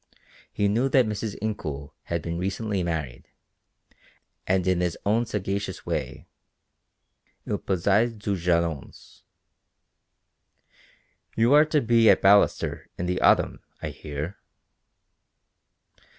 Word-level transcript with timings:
He 0.51 0.67
knew 0.67 0.89
that 0.89 1.05
Mrs. 1.05 1.37
Incoul 1.43 1.91
had 2.05 2.23
been 2.23 2.39
recently 2.39 2.81
married, 2.81 3.27
and 4.47 4.65
in 4.65 4.81
his 4.81 4.97
own 5.05 5.27
sagacious 5.27 5.85
way, 5.85 6.27
il 7.45 7.59
posait 7.59 8.17
des 8.17 8.35
jalons. 8.35 9.21
"You 11.35 11.53
are 11.53 11.65
to 11.65 11.81
be 11.81 12.09
at 12.09 12.19
Ballaster 12.23 12.87
in 12.97 13.05
the 13.05 13.21
autumn, 13.21 13.59
I 13.79 13.89
hear." 13.91 14.39